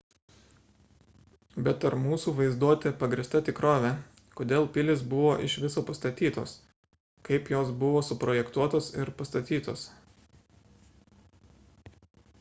bet 1.65 1.83
ar 1.89 1.95
mūsų 2.05 2.31
vaizduotė 2.39 2.91
pagrįsta 3.03 3.41
tikrove 3.49 3.91
kodėl 4.39 4.65
pilys 4.77 5.05
buvo 5.13 5.35
iš 5.49 5.57
viso 5.65 5.83
pastatytos 5.91 6.53
kaip 7.29 7.51
jos 7.55 7.71
buvo 7.83 8.03
suprojektuotos 8.11 8.91
ir 9.03 9.13
pastatytos 9.21 9.89